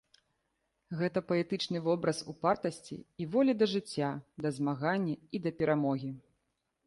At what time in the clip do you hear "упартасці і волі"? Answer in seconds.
2.33-3.53